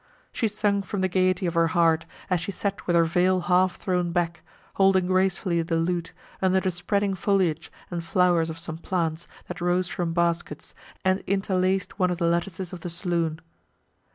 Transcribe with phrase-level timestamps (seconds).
[0.31, 3.75] She sung from the gaiety of her heart, as she sat with her veil half
[3.75, 4.41] thrown back,
[4.73, 9.89] holding gracefully the lute, under the spreading foliage and flowers of some plants, that rose
[9.89, 10.73] from baskets,
[11.05, 13.41] and interlaced one of the lattices of the saloon.